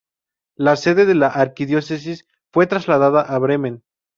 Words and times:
La 0.55 0.77
sede 0.77 1.05
de 1.05 1.13
la 1.13 1.27
arquidiócesis 1.27 2.25
fue 2.51 2.65
trasladada 2.65 3.21
a 3.21 3.37
Bremen. 3.37 3.83